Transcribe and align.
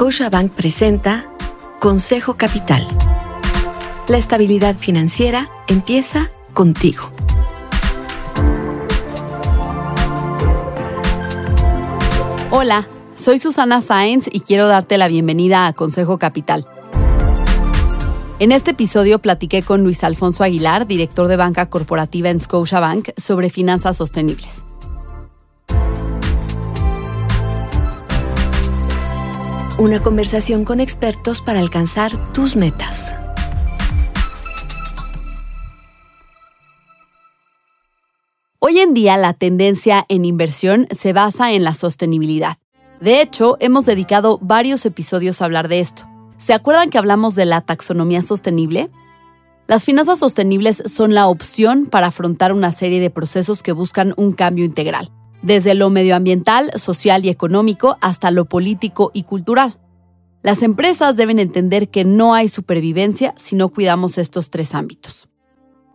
Scotiabank 0.00 0.52
presenta 0.52 1.26
Consejo 1.78 2.32
Capital. 2.32 2.88
La 4.08 4.16
estabilidad 4.16 4.74
financiera 4.74 5.50
empieza 5.68 6.30
contigo. 6.54 7.12
Hola, 12.50 12.88
soy 13.14 13.38
Susana 13.38 13.82
Sáenz 13.82 14.26
y 14.32 14.40
quiero 14.40 14.68
darte 14.68 14.96
la 14.96 15.06
bienvenida 15.06 15.66
a 15.66 15.74
Consejo 15.74 16.18
Capital. 16.18 16.66
En 18.38 18.52
este 18.52 18.70
episodio 18.70 19.18
platiqué 19.18 19.62
con 19.62 19.82
Luis 19.82 20.02
Alfonso 20.02 20.42
Aguilar, 20.42 20.86
director 20.86 21.28
de 21.28 21.36
banca 21.36 21.68
corporativa 21.68 22.30
en 22.30 22.40
Scotiabank, 22.40 23.10
sobre 23.18 23.50
finanzas 23.50 23.98
sostenibles. 23.98 24.64
Una 29.80 30.02
conversación 30.02 30.66
con 30.66 30.78
expertos 30.78 31.40
para 31.40 31.58
alcanzar 31.58 32.34
tus 32.34 32.54
metas. 32.54 33.14
Hoy 38.58 38.78
en 38.78 38.92
día 38.92 39.16
la 39.16 39.32
tendencia 39.32 40.04
en 40.10 40.26
inversión 40.26 40.86
se 40.94 41.14
basa 41.14 41.52
en 41.52 41.64
la 41.64 41.72
sostenibilidad. 41.72 42.58
De 43.00 43.22
hecho, 43.22 43.56
hemos 43.58 43.86
dedicado 43.86 44.38
varios 44.42 44.84
episodios 44.84 45.40
a 45.40 45.46
hablar 45.46 45.68
de 45.68 45.80
esto. 45.80 46.06
¿Se 46.36 46.52
acuerdan 46.52 46.90
que 46.90 46.98
hablamos 46.98 47.34
de 47.34 47.46
la 47.46 47.62
taxonomía 47.62 48.20
sostenible? 48.20 48.90
Las 49.66 49.86
finanzas 49.86 50.18
sostenibles 50.18 50.82
son 50.94 51.14
la 51.14 51.26
opción 51.26 51.86
para 51.86 52.08
afrontar 52.08 52.52
una 52.52 52.70
serie 52.70 53.00
de 53.00 53.08
procesos 53.08 53.62
que 53.62 53.72
buscan 53.72 54.12
un 54.18 54.32
cambio 54.32 54.66
integral 54.66 55.10
desde 55.42 55.74
lo 55.74 55.90
medioambiental, 55.90 56.70
social 56.76 57.24
y 57.24 57.28
económico 57.28 57.96
hasta 58.00 58.30
lo 58.30 58.44
político 58.44 59.10
y 59.14 59.22
cultural. 59.22 59.78
Las 60.42 60.62
empresas 60.62 61.16
deben 61.16 61.38
entender 61.38 61.88
que 61.90 62.04
no 62.04 62.34
hay 62.34 62.48
supervivencia 62.48 63.34
si 63.36 63.56
no 63.56 63.68
cuidamos 63.68 64.16
estos 64.16 64.50
tres 64.50 64.74
ámbitos. 64.74 65.28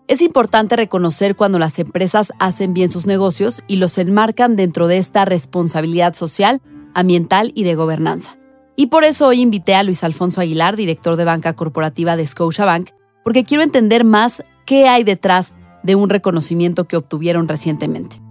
Es 0.08 0.22
importante 0.22 0.76
reconocer 0.76 1.36
cuando 1.36 1.58
las 1.58 1.80
empresas 1.80 2.32
hacen 2.38 2.76
bien 2.76 2.92
sus 2.92 3.08
negocios 3.08 3.64
y 3.68 3.78
los 3.78 3.98
enmarcan 3.98 4.56
dentro 4.56 4.88
de 4.88 5.00
esta 5.00 5.26
responsabilidad 5.26 6.14
social, 6.14 6.62
ambiental 6.94 7.52
y 7.56 7.64
de 7.64 7.74
gobernanza. 7.74 8.38
Y 8.76 8.88
por 8.88 9.04
eso 9.04 9.28
hoy 9.28 9.42
invité 9.42 9.74
a 9.74 9.82
Luis 9.82 10.04
Alfonso 10.04 10.42
Aguilar, 10.42 10.76
director 10.76 11.16
de 11.16 11.26
banca 11.26 11.54
corporativa 11.54 12.16
de 12.16 12.28
Scotiabank, 12.28 12.90
porque 13.24 13.46
quiero 13.46 13.64
entender 13.64 14.04
más 14.04 14.44
qué 14.66 14.88
hay 14.88 15.04
detrás 15.04 15.56
de 15.82 15.96
un 15.96 16.10
reconocimiento 16.10 16.86
que 16.86 16.98
obtuvieron 16.98 17.48
recientemente. 17.48 18.25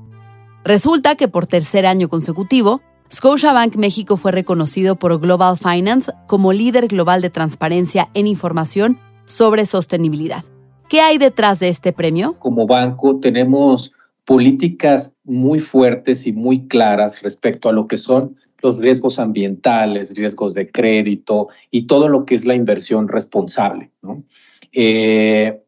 Resulta 0.65 1.15
que 1.15 1.29
por 1.29 1.47
tercer 1.47 1.85
año 1.85 2.09
consecutivo, 2.09 2.81
Scotiabank 3.13 3.77
México 3.77 4.17
fue 4.17 4.33
reconocido 4.33 4.97
por 4.97 5.21
Global 5.21 5.59
Finance 5.59 6.11
como 6.27 6.55
líder 6.55 6.89
global 6.89 7.21
de 7.21 7.29
transparencia 7.29 8.09
en 8.15 8.27
información 8.27 8.99
sobre 9.27 9.67
sostenibilidad. 9.67 10.43
¿Qué 10.89 11.03
hay 11.03 11.19
detrás 11.19 11.61
de 11.61 11.69
este 11.69 11.93
premio? 11.93 12.39
Como 12.39 12.67
banco 12.67 13.21
tenemos 13.21 13.93
políticas 14.25 15.13
muy 15.23 15.59
fuertes 15.59 16.27
y 16.27 16.33
muy 16.33 16.67
claras 16.67 17.23
respecto 17.23 17.69
a 17.69 17.73
lo 17.73 17.87
que 17.87 17.99
son 17.99 18.37
los 18.63 18.79
riesgos 18.79 19.19
ambientales, 19.19 20.15
riesgos 20.17 20.55
de 20.55 20.71
crédito 20.71 21.49
y 21.71 21.83
todo 21.83 22.09
lo 22.09 22.25
que 22.25 22.35
es 22.35 22.47
la 22.47 22.55
inversión 22.55 23.09
responsable. 23.09 23.91
Eh, 24.73 25.64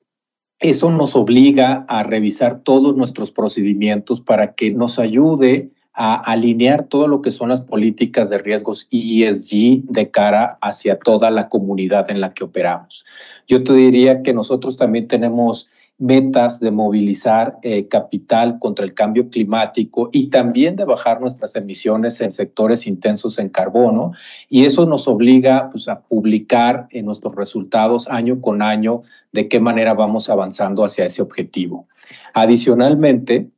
eso 0.61 0.91
nos 0.91 1.17
obliga 1.17 1.85
a 1.89 2.03
revisar 2.03 2.61
todos 2.61 2.97
nuestros 2.97 3.31
procedimientos 3.31 4.21
para 4.21 4.55
que 4.55 4.71
nos 4.71 4.99
ayude 4.99 5.71
a 5.93 6.15
alinear 6.15 6.85
todo 6.85 7.09
lo 7.09 7.23
que 7.23 7.31
son 7.31 7.49
las 7.49 7.63
políticas 7.63 8.29
de 8.29 8.39
riesgos 8.39 8.87
ESG 8.91 9.83
de 9.85 10.11
cara 10.11 10.59
hacia 10.61 10.99
toda 10.99 11.31
la 11.31 11.49
comunidad 11.49 12.11
en 12.11 12.21
la 12.21 12.35
que 12.35 12.45
operamos. 12.45 13.07
Yo 13.49 13.65
te 13.65 13.73
diría 13.73 14.23
que 14.23 14.35
nosotros 14.35 14.77
también 14.77 15.09
tenemos 15.09 15.69
metas 15.99 16.61
de 16.61 16.71
movilizar 16.71 17.59
eh, 17.63 17.89
capital 17.89 18.59
contra 18.59 18.85
el 18.85 18.93
cambio 18.93 19.31
climático 19.31 20.11
y 20.13 20.29
también 20.29 20.77
de 20.77 20.85
bajar 20.85 21.21
nuestras 21.21 21.57
emisiones 21.57 22.21
en 22.21 22.33
sectores 22.33 22.87
intensos 22.87 23.39
en 23.39 23.49
carbono. 23.49 24.13
Y 24.49 24.67
eso 24.67 24.85
nos 24.85 25.09
obliga 25.09 25.71
pues, 25.71 25.89
a 25.89 26.03
publicar 26.03 26.87
en 26.91 27.07
nuestros 27.07 27.35
resultados 27.35 28.07
año 28.09 28.41
con 28.41 28.61
año 28.61 29.03
de 29.33 29.49
qué 29.49 29.59
manera 29.59 29.95
vamos 29.95 30.29
avanzando 30.29 30.85
hacia 30.85 31.07
ese 31.07 31.23
objetivo. 31.23 31.89
Adicionalmente, 32.35 33.51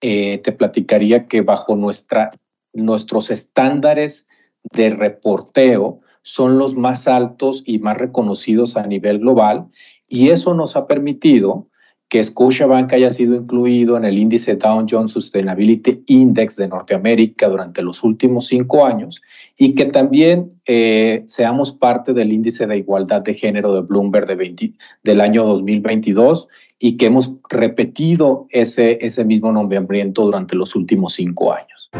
eh, 0.00 0.38
te 0.38 0.52
platicaría 0.52 1.26
que 1.26 1.42
bajo 1.42 1.76
nuestra, 1.76 2.30
nuestros 2.72 3.30
estándares 3.30 4.26
de 4.72 4.88
reporteo 4.90 6.00
son 6.22 6.58
los 6.58 6.76
más 6.76 7.08
altos 7.08 7.62
y 7.66 7.78
más 7.78 7.96
reconocidos 7.96 8.76
a 8.76 8.86
nivel 8.86 9.18
global 9.18 9.68
y 10.08 10.30
eso 10.30 10.54
nos 10.54 10.76
ha 10.76 10.86
permitido 10.86 11.66
que 12.08 12.24
Scotiabank 12.24 12.92
haya 12.94 13.12
sido 13.12 13.34
incluido 13.36 13.96
en 13.96 14.04
el 14.06 14.16
índice 14.16 14.54
Dow 14.56 14.86
Jones 14.88 15.12
Sustainability 15.12 16.02
Index 16.06 16.56
de 16.56 16.68
Norteamérica 16.68 17.48
durante 17.48 17.82
los 17.82 18.02
últimos 18.02 18.46
cinco 18.46 18.86
años 18.86 19.20
y 19.58 19.74
que 19.74 19.84
también 19.84 20.52
eh, 20.64 21.22
seamos 21.26 21.72
parte 21.72 22.14
del 22.14 22.32
índice 22.32 22.66
de 22.66 22.78
igualdad 22.78 23.20
de 23.22 23.34
género 23.34 23.74
de 23.74 23.82
Bloomberg 23.82 24.26
de 24.26 24.72
del 25.04 25.20
año 25.20 25.44
2022 25.44 26.48
y 26.78 26.96
que 26.96 27.06
hemos 27.06 27.34
repetido 27.50 28.46
ese, 28.50 28.98
ese 29.04 29.24
mismo 29.24 29.52
nombramiento 29.52 30.24
durante 30.24 30.56
los 30.56 30.74
últimos 30.74 31.14
cinco 31.14 31.52
años. 31.52 31.90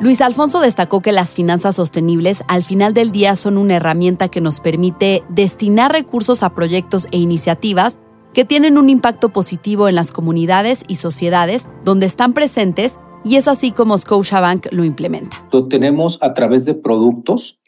Luis 0.00 0.20
Alfonso 0.20 0.60
destacó 0.60 1.00
que 1.00 1.12
las 1.12 1.30
finanzas 1.30 1.76
sostenibles 1.76 2.42
al 2.48 2.64
final 2.64 2.94
del 2.94 3.12
día 3.12 3.36
son 3.36 3.56
una 3.56 3.76
herramienta 3.76 4.28
que 4.28 4.40
nos 4.40 4.60
permite 4.60 5.22
destinar 5.28 5.92
recursos 5.92 6.42
a 6.42 6.50
proyectos 6.50 7.06
e 7.12 7.18
iniciativas 7.18 7.98
que 8.32 8.44
tienen 8.44 8.76
un 8.76 8.90
impacto 8.90 9.28
positivo 9.28 9.88
en 9.88 9.94
las 9.94 10.10
comunidades 10.10 10.82
y 10.88 10.96
sociedades 10.96 11.68
donde 11.84 12.06
están 12.06 12.32
presentes 12.32 12.98
y 13.22 13.36
es 13.36 13.46
así 13.46 13.70
como 13.70 13.96
Scotiabank 13.96 14.66
lo 14.72 14.82
implementa. 14.82 15.46
Lo 15.52 15.68
tenemos 15.68 16.18
a 16.20 16.34
través 16.34 16.64
de 16.64 16.74
productos 16.74 17.60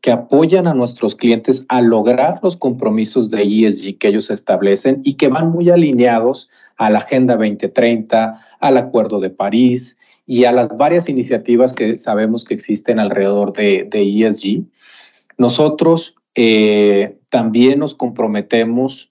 que 0.00 0.12
apoyan 0.12 0.68
a 0.68 0.74
nuestros 0.74 1.16
clientes 1.16 1.66
a 1.68 1.80
lograr 1.80 2.38
los 2.44 2.56
compromisos 2.56 3.30
de 3.30 3.42
ESG 3.42 3.98
que 3.98 4.08
ellos 4.08 4.30
establecen 4.30 5.00
y 5.04 5.14
que 5.14 5.28
van 5.28 5.50
muy 5.50 5.68
alineados 5.68 6.48
a 6.76 6.88
la 6.90 7.00
Agenda 7.00 7.34
2030, 7.34 8.40
al 8.60 8.76
Acuerdo 8.76 9.18
de 9.18 9.30
París 9.30 9.96
y 10.26 10.44
a 10.44 10.52
las 10.52 10.68
varias 10.76 11.08
iniciativas 11.08 11.72
que 11.72 11.98
sabemos 11.98 12.44
que 12.44 12.54
existen 12.54 12.98
alrededor 12.98 13.52
de, 13.52 13.88
ESG, 13.92 14.64
nosotros 15.36 16.16
eh, 16.34 17.18
también 17.28 17.78
nos 17.78 17.94
comprometemos 17.94 19.10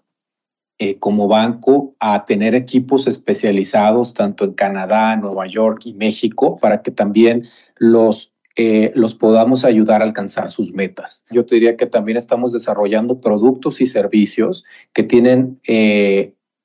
eh, 0.79 0.97
como 0.97 1.27
banco 1.27 1.95
a 1.99 2.25
tener 2.25 2.55
equipos 2.55 3.05
especializados 3.07 4.13
tanto 4.13 4.43
en 4.43 4.53
Canadá, 4.53 5.15
Nueva 5.15 5.45
York 5.45 5.81
y 5.85 5.93
México 5.93 6.57
para 6.59 6.81
que 6.81 6.89
también 6.89 7.47
los, 7.77 8.33
eh, 8.55 8.91
los 8.95 9.13
podamos 9.13 9.65
ayudar 9.65 10.01
a 10.01 10.05
alcanzar 10.05 10.49
sus 10.49 10.73
metas. 10.73 11.25
Yo 11.29 11.45
te 11.45 11.55
diría 11.55 11.77
que 11.77 11.85
también 11.85 12.17
estamos 12.17 12.53
desarrollando 12.53 13.21
productos 13.21 13.81
y 13.81 13.85
servicios 13.85 14.65
que 14.93 15.03
tienen, 15.03 15.59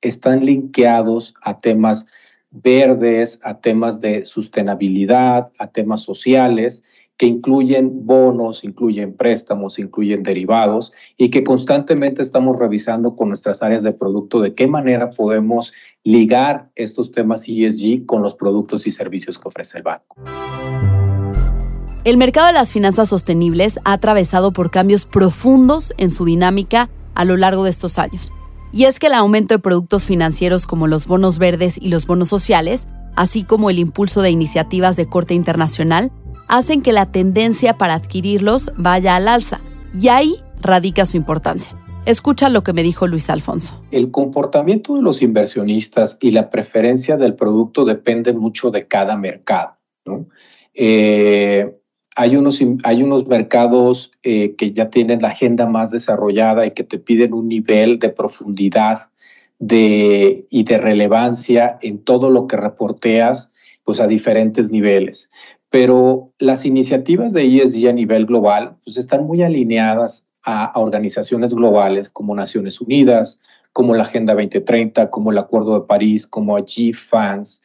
están 0.00 0.44
linkeados 0.46 1.34
a 1.42 1.60
temas 1.60 2.06
verdes, 2.50 3.40
a 3.42 3.58
temas 3.58 4.00
de 4.00 4.24
sostenibilidad, 4.24 5.50
a 5.58 5.66
temas 5.68 6.02
sociales, 6.02 6.82
que 7.16 7.26
incluyen 7.26 8.06
bonos, 8.06 8.62
incluyen 8.62 9.12
préstamos, 9.12 9.78
incluyen 9.78 10.22
derivados 10.22 10.92
y 11.16 11.30
que 11.30 11.42
constantemente 11.42 12.22
estamos 12.22 12.58
revisando 12.58 13.16
con 13.16 13.28
nuestras 13.28 13.62
áreas 13.62 13.82
de 13.82 13.92
producto 13.92 14.40
de 14.40 14.54
qué 14.54 14.68
manera 14.68 15.10
podemos 15.10 15.72
ligar 16.04 16.70
estos 16.76 17.10
temas 17.10 17.48
ESG 17.48 18.06
con 18.06 18.22
los 18.22 18.34
productos 18.36 18.86
y 18.86 18.90
servicios 18.90 19.36
que 19.36 19.48
ofrece 19.48 19.78
el 19.78 19.84
banco. 19.84 20.16
El 22.04 22.16
mercado 22.16 22.46
de 22.46 22.52
las 22.52 22.72
finanzas 22.72 23.08
sostenibles 23.08 23.80
ha 23.84 23.94
atravesado 23.94 24.52
por 24.52 24.70
cambios 24.70 25.04
profundos 25.04 25.92
en 25.98 26.10
su 26.10 26.24
dinámica 26.24 26.88
a 27.14 27.24
lo 27.24 27.36
largo 27.36 27.64
de 27.64 27.70
estos 27.70 27.98
años 27.98 28.32
y 28.72 28.84
es 28.84 28.98
que 28.98 29.06
el 29.06 29.14
aumento 29.14 29.54
de 29.54 29.60
productos 29.60 30.06
financieros 30.06 30.66
como 30.66 30.86
los 30.86 31.06
bonos 31.06 31.38
verdes 31.38 31.78
y 31.80 31.88
los 31.88 32.06
bonos 32.06 32.28
sociales, 32.28 32.86
así 33.16 33.44
como 33.44 33.70
el 33.70 33.78
impulso 33.78 34.22
de 34.22 34.30
iniciativas 34.30 34.96
de 34.96 35.06
corte 35.06 35.34
internacional, 35.34 36.12
hacen 36.48 36.82
que 36.82 36.92
la 36.92 37.06
tendencia 37.06 37.74
para 37.74 37.94
adquirirlos 37.94 38.72
vaya 38.76 39.16
al 39.16 39.28
alza, 39.28 39.60
y 39.98 40.08
ahí 40.08 40.36
radica 40.60 41.06
su 41.06 41.16
importancia. 41.16 41.74
Escucha 42.04 42.48
lo 42.48 42.62
que 42.62 42.72
me 42.72 42.82
dijo 42.82 43.06
Luis 43.06 43.28
Alfonso. 43.28 43.82
El 43.90 44.10
comportamiento 44.10 44.94
de 44.94 45.02
los 45.02 45.20
inversionistas 45.20 46.16
y 46.20 46.30
la 46.30 46.48
preferencia 46.48 47.16
del 47.16 47.34
producto 47.34 47.84
dependen 47.84 48.38
mucho 48.38 48.70
de 48.70 48.86
cada 48.86 49.16
mercado. 49.16 49.76
¿no? 50.06 50.26
Eh, 50.72 51.77
hay 52.18 52.34
unos, 52.34 52.60
hay 52.82 53.04
unos 53.04 53.28
mercados 53.28 54.10
eh, 54.24 54.56
que 54.56 54.72
ya 54.72 54.90
tienen 54.90 55.22
la 55.22 55.28
agenda 55.28 55.68
más 55.68 55.92
desarrollada 55.92 56.66
y 56.66 56.72
que 56.72 56.82
te 56.82 56.98
piden 56.98 57.32
un 57.32 57.46
nivel 57.46 58.00
de 58.00 58.08
profundidad 58.08 59.10
de, 59.60 60.44
y 60.50 60.64
de 60.64 60.78
relevancia 60.78 61.78
en 61.80 61.98
todo 61.98 62.28
lo 62.28 62.48
que 62.48 62.56
reporteas 62.56 63.52
pues 63.84 64.00
a 64.00 64.08
diferentes 64.08 64.72
niveles. 64.72 65.30
pero 65.70 66.32
las 66.40 66.64
iniciativas 66.64 67.32
de 67.32 67.44
ESG 67.44 67.88
a 67.88 67.92
nivel 67.92 68.26
global 68.26 68.76
pues, 68.84 68.96
están 68.96 69.24
muy 69.24 69.42
alineadas 69.42 70.26
a, 70.42 70.72
organizaciones 70.74 71.54
globales 71.54 72.08
como 72.08 72.34
Naciones 72.34 72.80
Unidas, 72.80 73.40
como 73.72 73.94
la 73.94 74.02
Agenda 74.02 74.34
2030, 74.34 75.08
como 75.10 75.30
el 75.30 75.38
Acuerdo 75.38 75.78
de 75.78 75.86
París, 75.86 76.26
como 76.26 76.58
G-FANS. 76.58 77.62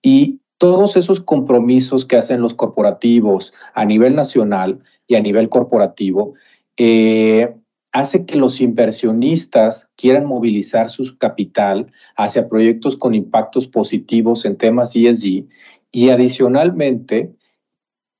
Y 0.00 0.38
todos 0.58 0.96
esos 0.96 1.20
compromisos 1.20 2.04
que 2.04 2.16
hacen 2.16 2.40
los 2.40 2.54
corporativos 2.54 3.52
a 3.74 3.84
nivel 3.84 4.14
nacional 4.14 4.80
y 5.06 5.14
a 5.14 5.20
nivel 5.20 5.48
corporativo 5.48 6.34
eh, 6.76 7.54
hace 7.92 8.26
que 8.26 8.36
los 8.36 8.60
inversionistas 8.60 9.88
quieran 9.96 10.26
movilizar 10.26 10.90
su 10.90 11.16
capital 11.16 11.90
hacia 12.16 12.48
proyectos 12.48 12.96
con 12.96 13.14
impactos 13.14 13.66
positivos 13.66 14.44
en 14.44 14.56
temas 14.56 14.94
ESG 14.94 15.46
y 15.92 16.10
adicionalmente 16.10 17.32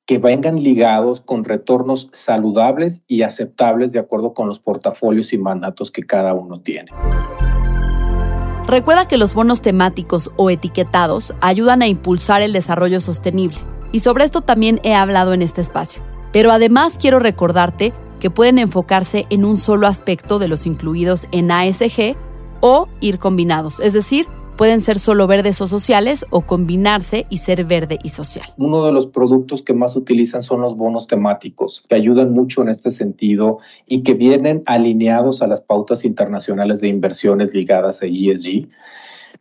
que 0.06 0.19
vengan 0.19 0.62
ligados 0.62 1.21
con 1.21 1.44
retornos 1.44 2.09
saludables 2.12 3.03
y 3.09 3.23
aceptables 3.23 3.93
de 3.93 3.99
acuerdo 3.99 4.32
con 4.32 4.47
los 4.47 4.61
portafolios 4.61 5.32
y 5.32 5.39
mandatos 5.39 5.91
que 5.91 6.05
cada 6.05 6.32
uno 6.32 6.61
tiene. 6.61 6.93
Recuerda 8.67 9.07
que 9.07 9.17
los 9.17 9.35
bonos 9.35 9.63
temáticos 9.63 10.33
o 10.37 10.51
etiquetados 10.51 11.35
ayudan 11.41 11.83
a 11.83 11.87
impulsar 11.87 12.43
el 12.43 12.53
desarrollo 12.53 13.01
sostenible, 13.01 13.59
y 13.93 14.01
sobre 14.01 14.25
esto 14.25 14.41
también 14.41 14.81
he 14.83 14.95
hablado 14.95 15.33
en 15.35 15.43
este 15.43 15.61
espacio. 15.61 16.03
Pero 16.33 16.51
además 16.51 16.99
quiero 17.01 17.21
recordarte 17.21 17.93
que 18.19 18.29
pueden 18.29 18.59
enfocarse 18.59 19.27
en 19.31 19.45
un 19.45 19.57
solo 19.57 19.87
aspecto 19.87 20.41
de 20.41 20.49
los 20.49 20.67
incluidos 20.67 21.29
en 21.31 21.53
ASG 21.53 22.17
o 22.61 22.89
ir 23.01 23.21
combinados, 23.21 23.79
es 23.79 23.93
decir, 23.93 24.27
Pueden 24.56 24.81
ser 24.81 24.99
solo 24.99 25.26
verdes 25.26 25.61
o 25.61 25.67
sociales 25.67 26.25
o 26.31 26.41
combinarse 26.41 27.26
y 27.29 27.38
ser 27.38 27.64
verde 27.64 27.99
y 28.03 28.08
social. 28.08 28.55
Uno 28.56 28.87
de 28.87 28.93
los 28.93 29.06
productos 29.06 29.61
que 29.61 29.75
más 29.75 29.97
utilizan 29.97 30.41
son 30.41 30.62
los 30.62 30.76
bonos 30.76 31.06
temáticos, 31.06 31.85
que 31.87 31.94
ayudan 31.94 32.32
mucho 32.32 32.62
en 32.62 32.70
este 32.70 32.91
sentido 32.91 33.58
y 33.87 34.03
que 34.03 34.14
vienen 34.14 34.62
alineados 34.64 35.43
a 35.43 35.47
las 35.47 35.61
pautas 35.61 36.06
internacionales 36.06 36.81
de 36.81 36.88
inversiones 36.88 37.55
ligadas 37.55 38.03
a 38.03 38.06
ESG. 38.06 38.69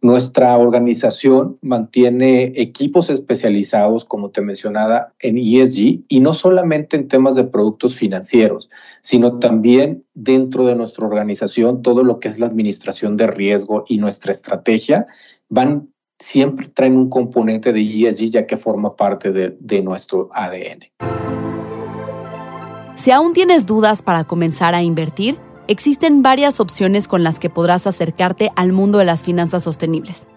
Nuestra 0.01 0.57
organización 0.57 1.57
mantiene 1.61 2.51
equipos 2.55 3.09
especializados, 3.09 4.05
como 4.05 4.29
te 4.29 4.41
mencionaba, 4.41 5.13
en 5.19 5.37
ESG 5.37 6.03
y 6.07 6.19
no 6.19 6.33
solamente 6.33 6.97
en 6.97 7.07
temas 7.07 7.35
de 7.35 7.45
productos 7.45 7.95
financieros, 7.95 8.69
sino 9.01 9.39
también 9.39 10.03
dentro 10.13 10.65
de 10.65 10.75
nuestra 10.75 11.07
organización 11.07 11.81
todo 11.81 12.03
lo 12.03 12.19
que 12.19 12.27
es 12.27 12.39
la 12.39 12.47
administración 12.47 13.17
de 13.17 13.27
riesgo 13.27 13.85
y 13.87 13.97
nuestra 13.97 14.31
estrategia 14.31 15.05
van 15.49 15.89
siempre 16.17 16.67
traen 16.69 16.95
un 16.95 17.09
componente 17.09 17.73
de 17.73 17.81
ESG 17.81 18.29
ya 18.29 18.47
que 18.47 18.57
forma 18.57 18.95
parte 18.95 19.31
de, 19.31 19.57
de 19.59 19.81
nuestro 19.81 20.29
ADN. 20.31 20.85
Si 22.95 23.11
aún 23.11 23.33
tienes 23.33 23.65
dudas 23.65 24.01
para 24.01 24.23
comenzar 24.23 24.73
a 24.73 24.81
invertir, 24.81 25.37
existen 25.67 26.21
varias 26.21 26.59
opciones 26.59 27.07
con 27.07 27.23
las 27.23 27.39
que 27.39 27.49
podrás 27.49 27.87
acercarte 27.87 28.51
al 28.55 28.71
mundo 28.71 28.97
de 28.97 29.05
las 29.05 29.23
finanzas 29.23 29.63
sostenibles. 29.63 30.27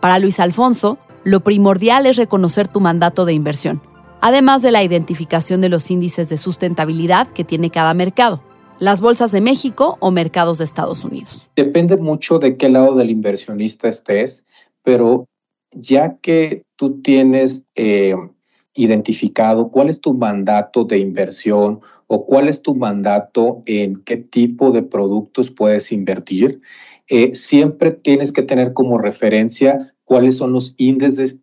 Para 0.00 0.18
Luis 0.18 0.40
Alfonso, 0.40 0.98
lo 1.24 1.40
primordial 1.40 2.06
es 2.06 2.16
reconocer 2.16 2.68
tu 2.68 2.80
mandato 2.80 3.24
de 3.24 3.32
inversión, 3.32 3.82
además 4.20 4.62
de 4.62 4.70
la 4.70 4.82
identificación 4.82 5.60
de 5.60 5.68
los 5.68 5.90
índices 5.90 6.28
de 6.28 6.38
sustentabilidad 6.38 7.28
que 7.28 7.44
tiene 7.44 7.70
cada 7.70 7.94
mercado, 7.94 8.42
las 8.78 9.00
bolsas 9.00 9.32
de 9.32 9.40
México 9.40 9.96
o 10.00 10.10
mercados 10.10 10.58
de 10.58 10.64
Estados 10.64 11.04
Unidos. 11.04 11.48
Depende 11.56 11.96
mucho 11.96 12.38
de 12.38 12.56
qué 12.56 12.68
lado 12.68 12.94
del 12.94 13.10
inversionista 13.10 13.88
estés, 13.88 14.44
pero 14.82 15.26
ya 15.72 16.16
que 16.18 16.62
tú 16.76 17.00
tienes 17.00 17.64
eh, 17.74 18.14
identificado 18.74 19.70
cuál 19.70 19.88
es 19.88 20.00
tu 20.00 20.14
mandato 20.14 20.84
de 20.84 20.98
inversión 20.98 21.80
o 22.06 22.26
cuál 22.26 22.48
es 22.48 22.62
tu 22.62 22.74
mandato 22.74 23.62
en 23.66 24.02
qué 24.04 24.16
tipo 24.16 24.70
de 24.70 24.82
productos 24.82 25.50
puedes 25.50 25.92
invertir. 25.92 26.60
Eh, 27.08 27.34
siempre 27.34 27.92
tienes 27.92 28.32
que 28.32 28.42
tener 28.42 28.72
como 28.72 28.98
referencia 28.98 29.92
cuáles 30.06 30.36
son 30.36 30.52
los 30.52 30.74
índices, 30.78 31.40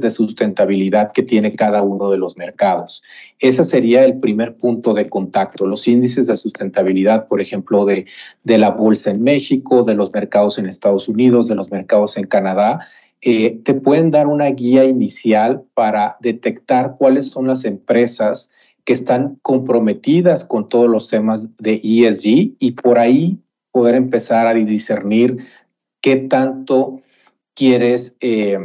de 0.00 0.10
sustentabilidad 0.10 1.10
que 1.12 1.24
tiene 1.24 1.56
cada 1.56 1.82
uno 1.82 2.08
de 2.08 2.18
los 2.18 2.36
mercados. 2.36 3.02
Ese 3.40 3.64
sería 3.64 4.04
el 4.04 4.20
primer 4.20 4.56
punto 4.56 4.94
de 4.94 5.08
contacto, 5.08 5.66
los 5.66 5.88
índices 5.88 6.28
de 6.28 6.36
sustentabilidad, 6.36 7.26
por 7.26 7.40
ejemplo, 7.40 7.84
de, 7.84 8.06
de 8.44 8.58
la 8.58 8.70
bolsa 8.70 9.10
en 9.10 9.22
México, 9.22 9.82
de 9.82 9.94
los 9.94 10.12
mercados 10.12 10.56
en 10.58 10.66
Estados 10.66 11.08
Unidos, 11.08 11.48
de 11.48 11.56
los 11.56 11.72
mercados 11.72 12.16
en 12.16 12.28
Canadá. 12.28 12.78
Eh, 13.22 13.60
te 13.64 13.74
pueden 13.74 14.12
dar 14.12 14.28
una 14.28 14.46
guía 14.50 14.84
inicial 14.84 15.64
para 15.74 16.16
detectar 16.20 16.94
cuáles 16.96 17.30
son 17.30 17.48
las 17.48 17.64
empresas 17.64 18.52
que 18.86 18.92
están 18.92 19.38
comprometidas 19.42 20.44
con 20.44 20.68
todos 20.68 20.88
los 20.88 21.08
temas 21.08 21.54
de 21.56 21.80
ESG 21.82 22.54
y 22.58 22.70
por 22.70 22.98
ahí 22.98 23.42
poder 23.72 23.96
empezar 23.96 24.46
a 24.46 24.54
discernir 24.54 25.44
qué 26.00 26.16
tanto 26.16 27.02
quieres 27.54 28.16
eh, 28.20 28.58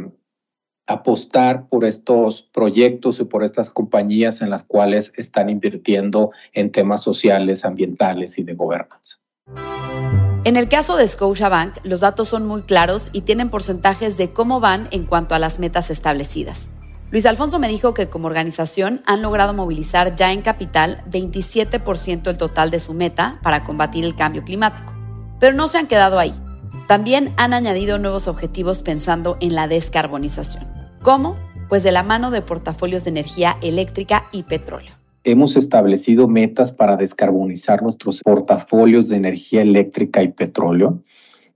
apostar 0.86 1.68
por 1.68 1.84
estos 1.84 2.42
proyectos 2.42 3.18
y 3.18 3.24
por 3.24 3.42
estas 3.42 3.70
compañías 3.70 4.42
en 4.42 4.50
las 4.50 4.62
cuales 4.62 5.12
están 5.16 5.50
invirtiendo 5.50 6.30
en 6.52 6.70
temas 6.70 7.02
sociales, 7.02 7.64
ambientales 7.64 8.38
y 8.38 8.44
de 8.44 8.54
gobernanza. 8.54 9.18
En 10.44 10.56
el 10.56 10.68
caso 10.68 10.96
de 10.96 11.06
Scotiabank, 11.08 11.78
los 11.82 12.00
datos 12.00 12.28
son 12.28 12.46
muy 12.46 12.62
claros 12.62 13.10
y 13.12 13.22
tienen 13.22 13.50
porcentajes 13.50 14.16
de 14.16 14.32
cómo 14.32 14.60
van 14.60 14.88
en 14.92 15.04
cuanto 15.04 15.34
a 15.34 15.40
las 15.40 15.58
metas 15.58 15.90
establecidas. 15.90 16.68
Luis 17.12 17.26
Alfonso 17.26 17.58
me 17.58 17.68
dijo 17.68 17.92
que 17.92 18.08
como 18.08 18.26
organización 18.26 19.02
han 19.04 19.20
logrado 19.20 19.52
movilizar 19.52 20.16
ya 20.16 20.32
en 20.32 20.40
capital 20.40 21.04
27% 21.10 22.22
del 22.22 22.38
total 22.38 22.70
de 22.70 22.80
su 22.80 22.94
meta 22.94 23.38
para 23.42 23.64
combatir 23.64 24.02
el 24.04 24.16
cambio 24.16 24.44
climático. 24.44 24.94
Pero 25.38 25.54
no 25.54 25.68
se 25.68 25.76
han 25.76 25.88
quedado 25.88 26.18
ahí. 26.18 26.32
También 26.88 27.34
han 27.36 27.52
añadido 27.52 27.98
nuevos 27.98 28.28
objetivos 28.28 28.80
pensando 28.80 29.36
en 29.40 29.54
la 29.54 29.68
descarbonización. 29.68 30.64
¿Cómo? 31.02 31.36
Pues 31.68 31.82
de 31.82 31.92
la 31.92 32.02
mano 32.02 32.30
de 32.30 32.40
portafolios 32.40 33.04
de 33.04 33.10
energía 33.10 33.58
eléctrica 33.60 34.30
y 34.32 34.44
petróleo. 34.44 34.94
Hemos 35.24 35.54
establecido 35.56 36.28
metas 36.28 36.72
para 36.72 36.96
descarbonizar 36.96 37.82
nuestros 37.82 38.22
portafolios 38.22 39.10
de 39.10 39.16
energía 39.16 39.60
eléctrica 39.60 40.22
y 40.22 40.28
petróleo. 40.28 41.02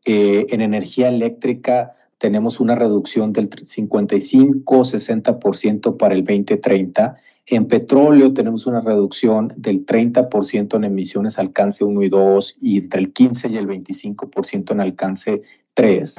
Eh, 0.04 0.48
en 0.50 0.60
energía 0.60 1.08
eléctrica 1.08 1.92
tenemos 2.18 2.60
una 2.60 2.74
reducción 2.74 3.32
del 3.32 3.48
55-60% 3.50 5.96
para 5.96 6.14
el 6.14 6.24
2030. 6.24 7.16
En 7.46 7.68
petróleo 7.68 8.32
tenemos 8.32 8.66
una 8.66 8.80
reducción 8.80 9.52
del 9.56 9.86
30% 9.86 10.76
en 10.76 10.84
emisiones 10.84 11.38
alcance 11.38 11.84
1 11.84 12.02
y 12.02 12.08
2 12.08 12.56
y 12.60 12.78
entre 12.78 13.00
el 13.00 13.12
15 13.12 13.50
y 13.50 13.56
el 13.56 13.68
25% 13.68 14.72
en 14.72 14.80
alcance 14.80 15.42
3. 15.74 16.16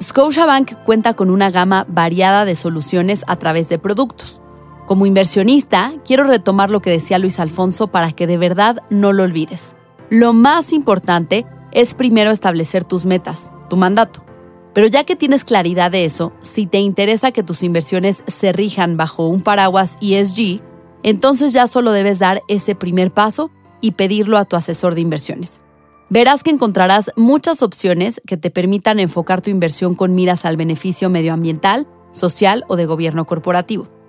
Scotiabank 0.00 0.84
cuenta 0.84 1.14
con 1.14 1.30
una 1.30 1.50
gama 1.50 1.84
variada 1.88 2.44
de 2.44 2.54
soluciones 2.56 3.24
a 3.26 3.36
través 3.36 3.68
de 3.68 3.78
productos. 3.78 4.42
Como 4.86 5.06
inversionista, 5.06 5.94
quiero 6.04 6.24
retomar 6.24 6.70
lo 6.70 6.80
que 6.80 6.90
decía 6.90 7.18
Luis 7.18 7.38
Alfonso 7.38 7.88
para 7.88 8.12
que 8.12 8.26
de 8.26 8.36
verdad 8.36 8.82
no 8.90 9.12
lo 9.12 9.22
olvides. 9.22 9.76
Lo 10.10 10.32
más 10.32 10.72
importante 10.72 11.46
es 11.72 11.94
primero 11.94 12.32
establecer 12.32 12.84
tus 12.84 13.06
metas, 13.06 13.52
tu 13.68 13.76
mandato. 13.76 14.24
Pero 14.72 14.86
ya 14.86 15.04
que 15.04 15.16
tienes 15.16 15.44
claridad 15.44 15.90
de 15.90 16.04
eso, 16.04 16.32
si 16.40 16.66
te 16.66 16.78
interesa 16.78 17.32
que 17.32 17.42
tus 17.42 17.62
inversiones 17.62 18.22
se 18.26 18.52
rijan 18.52 18.96
bajo 18.96 19.26
un 19.26 19.40
paraguas 19.40 19.96
ESG, 20.00 20.60
entonces 21.02 21.52
ya 21.52 21.66
solo 21.66 21.92
debes 21.92 22.18
dar 22.18 22.42
ese 22.48 22.74
primer 22.74 23.10
paso 23.10 23.50
y 23.80 23.92
pedirlo 23.92 24.38
a 24.38 24.44
tu 24.44 24.56
asesor 24.56 24.94
de 24.94 25.00
inversiones. 25.00 25.60
Verás 26.08 26.42
que 26.42 26.50
encontrarás 26.50 27.12
muchas 27.16 27.62
opciones 27.62 28.20
que 28.26 28.36
te 28.36 28.50
permitan 28.50 28.98
enfocar 28.98 29.40
tu 29.40 29.50
inversión 29.50 29.94
con 29.94 30.14
miras 30.14 30.44
al 30.44 30.56
beneficio 30.56 31.08
medioambiental, 31.08 31.86
social 32.12 32.64
o 32.68 32.76
de 32.76 32.86
gobierno 32.86 33.26
corporativo. 33.26 33.99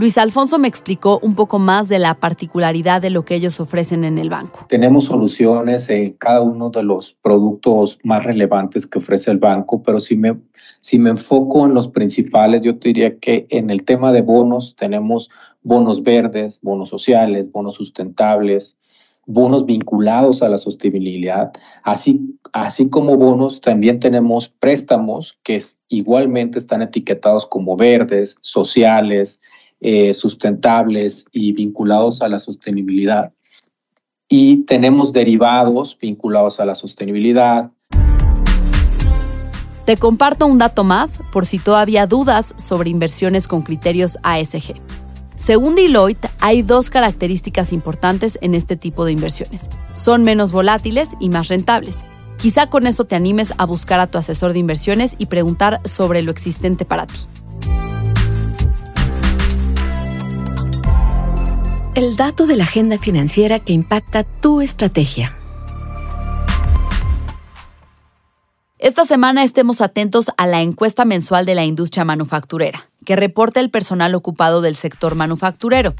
Luis 0.00 0.16
Alfonso 0.16 0.58
me 0.58 0.66
explicó 0.66 1.18
un 1.22 1.34
poco 1.34 1.58
más 1.58 1.90
de 1.90 1.98
la 1.98 2.14
particularidad 2.14 3.02
de 3.02 3.10
lo 3.10 3.26
que 3.26 3.34
ellos 3.34 3.60
ofrecen 3.60 4.02
en 4.04 4.16
el 4.16 4.30
banco. 4.30 4.64
Tenemos 4.66 5.04
soluciones 5.04 5.90
en 5.90 6.12
cada 6.14 6.40
uno 6.40 6.70
de 6.70 6.82
los 6.82 7.12
productos 7.20 7.98
más 8.02 8.24
relevantes 8.24 8.86
que 8.86 8.98
ofrece 8.98 9.30
el 9.30 9.36
banco, 9.36 9.82
pero 9.82 10.00
si 10.00 10.16
me, 10.16 10.38
si 10.80 10.98
me 10.98 11.10
enfoco 11.10 11.66
en 11.66 11.74
los 11.74 11.86
principales, 11.86 12.62
yo 12.62 12.78
te 12.78 12.88
diría 12.88 13.18
que 13.18 13.46
en 13.50 13.68
el 13.68 13.84
tema 13.84 14.10
de 14.10 14.22
bonos 14.22 14.74
tenemos 14.74 15.28
bonos 15.62 16.02
verdes, 16.02 16.60
bonos 16.62 16.88
sociales, 16.88 17.52
bonos 17.52 17.74
sustentables, 17.74 18.78
bonos 19.26 19.66
vinculados 19.66 20.40
a 20.40 20.48
la 20.48 20.56
sostenibilidad, 20.56 21.52
así, 21.82 22.38
así 22.54 22.88
como 22.88 23.18
bonos, 23.18 23.60
también 23.60 24.00
tenemos 24.00 24.48
préstamos 24.48 25.38
que 25.42 25.60
igualmente 25.88 26.58
están 26.58 26.80
etiquetados 26.80 27.44
como 27.44 27.76
verdes, 27.76 28.38
sociales, 28.40 29.42
eh, 29.80 30.12
sustentables 30.14 31.26
y 31.32 31.52
vinculados 31.52 32.22
a 32.22 32.28
la 32.28 32.38
sostenibilidad. 32.38 33.32
Y 34.28 34.58
tenemos 34.64 35.12
derivados 35.12 35.96
vinculados 35.98 36.60
a 36.60 36.64
la 36.64 36.74
sostenibilidad. 36.74 37.70
Te 39.84 39.96
comparto 39.96 40.46
un 40.46 40.58
dato 40.58 40.84
más 40.84 41.18
por 41.32 41.46
si 41.46 41.58
todavía 41.58 42.06
dudas 42.06 42.54
sobre 42.56 42.90
inversiones 42.90 43.48
con 43.48 43.62
criterios 43.62 44.18
ASG. 44.22 44.74
Según 45.34 45.74
Deloitte, 45.74 46.28
hay 46.38 46.62
dos 46.62 46.90
características 46.90 47.72
importantes 47.72 48.38
en 48.42 48.54
este 48.54 48.76
tipo 48.76 49.06
de 49.06 49.12
inversiones. 49.12 49.70
Son 49.94 50.22
menos 50.22 50.52
volátiles 50.52 51.08
y 51.18 51.30
más 51.30 51.48
rentables. 51.48 51.96
Quizá 52.36 52.68
con 52.68 52.86
eso 52.86 53.04
te 53.04 53.16
animes 53.16 53.54
a 53.56 53.64
buscar 53.64 54.00
a 54.00 54.06
tu 54.06 54.18
asesor 54.18 54.52
de 54.52 54.58
inversiones 54.58 55.16
y 55.18 55.26
preguntar 55.26 55.80
sobre 55.86 56.22
lo 56.22 56.30
existente 56.30 56.84
para 56.84 57.06
ti. 57.06 57.18
El 61.96 62.14
dato 62.14 62.46
de 62.46 62.54
la 62.56 62.62
agenda 62.62 62.98
financiera 62.98 63.58
que 63.58 63.72
impacta 63.72 64.22
tu 64.22 64.60
estrategia. 64.60 65.36
Esta 68.78 69.04
semana 69.04 69.42
estemos 69.42 69.80
atentos 69.80 70.30
a 70.36 70.46
la 70.46 70.62
encuesta 70.62 71.04
mensual 71.04 71.46
de 71.46 71.56
la 71.56 71.64
industria 71.64 72.04
manufacturera, 72.04 72.88
que 73.04 73.16
reporta 73.16 73.58
el 73.58 73.70
personal 73.70 74.14
ocupado 74.14 74.60
del 74.60 74.76
sector 74.76 75.16
manufacturero. 75.16 75.94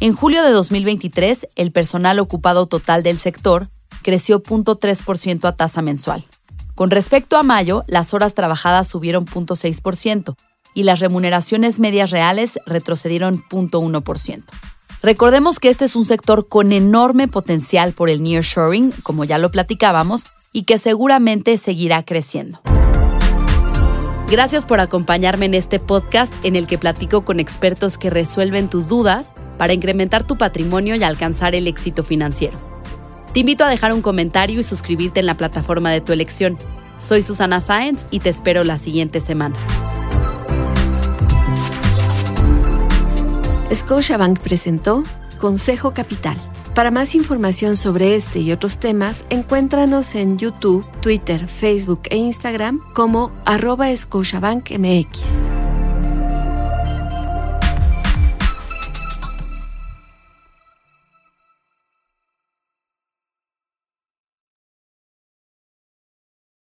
En 0.00 0.14
julio 0.14 0.42
de 0.42 0.50
2023, 0.50 1.48
el 1.56 1.72
personal 1.72 2.20
ocupado 2.20 2.64
total 2.64 3.02
del 3.02 3.18
sector 3.18 3.68
creció 4.00 4.42
0.3% 4.42 5.46
a 5.46 5.52
tasa 5.52 5.82
mensual. 5.82 6.24
Con 6.74 6.90
respecto 6.90 7.36
a 7.36 7.42
mayo, 7.42 7.84
las 7.86 8.14
horas 8.14 8.32
trabajadas 8.32 8.88
subieron 8.88 9.26
0.6% 9.26 10.36
y 10.72 10.84
las 10.84 11.00
remuneraciones 11.00 11.80
medias 11.80 12.10
reales 12.10 12.58
retrocedieron 12.64 13.44
0.1%. 13.50 14.44
Recordemos 15.02 15.60
que 15.60 15.68
este 15.68 15.84
es 15.84 15.94
un 15.94 16.04
sector 16.04 16.48
con 16.48 16.72
enorme 16.72 17.28
potencial 17.28 17.92
por 17.92 18.10
el 18.10 18.22
nearshoring, 18.22 18.92
como 19.02 19.24
ya 19.24 19.38
lo 19.38 19.50
platicábamos, 19.50 20.24
y 20.52 20.64
que 20.64 20.78
seguramente 20.78 21.56
seguirá 21.56 22.02
creciendo. 22.04 22.60
Gracias 24.30 24.66
por 24.66 24.80
acompañarme 24.80 25.46
en 25.46 25.54
este 25.54 25.78
podcast 25.78 26.32
en 26.44 26.56
el 26.56 26.66
que 26.66 26.78
platico 26.78 27.22
con 27.22 27.40
expertos 27.40 27.96
que 27.96 28.10
resuelven 28.10 28.68
tus 28.68 28.88
dudas 28.88 29.32
para 29.56 29.72
incrementar 29.72 30.26
tu 30.26 30.36
patrimonio 30.36 30.96
y 30.96 31.02
alcanzar 31.02 31.54
el 31.54 31.66
éxito 31.66 32.02
financiero. 32.02 32.58
Te 33.32 33.40
invito 33.40 33.64
a 33.64 33.70
dejar 33.70 33.92
un 33.92 34.02
comentario 34.02 34.58
y 34.60 34.64
suscribirte 34.64 35.20
en 35.20 35.26
la 35.26 35.36
plataforma 35.36 35.90
de 35.90 36.00
tu 36.00 36.12
elección. 36.12 36.58
Soy 36.98 37.22
Susana 37.22 37.60
Sáenz 37.60 38.04
y 38.10 38.18
te 38.18 38.30
espero 38.30 38.64
la 38.64 38.78
siguiente 38.78 39.20
semana. 39.20 39.56
Scotiabank 43.72 44.40
presentó 44.40 45.02
Consejo 45.38 45.92
Capital 45.92 46.36
para 46.74 46.90
más 46.92 47.16
información 47.16 47.74
sobre 47.74 48.14
este 48.14 48.38
y 48.38 48.52
otros 48.52 48.78
temas, 48.78 49.24
encuéntranos 49.30 50.14
en 50.14 50.38
YouTube, 50.38 50.86
Twitter, 51.00 51.48
Facebook 51.48 52.02
e 52.08 52.16
Instagram 52.16 52.80
como 52.94 53.32
arroba. 53.44 53.88